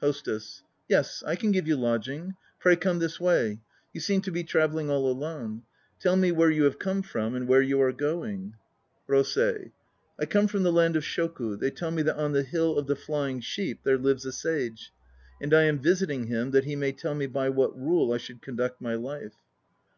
[0.00, 0.62] HOSTESS.
[0.88, 3.60] Yes, I can give you lodging; pray come this way....
[3.92, 5.64] You seem to be travelling all alone.
[6.00, 8.54] Tell me where you have come from and where you are going.
[9.06, 9.72] ROSEI.
[10.18, 11.58] I come from the land of Shoku.
[11.58, 14.90] They tell me that on the Hill of the Flying Sheep there lives a sage;
[15.38, 18.40] and I am visiting him that he may tell me by what rule I should
[18.40, 19.34] conduct my life.